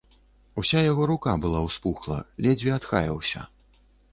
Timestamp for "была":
1.43-1.61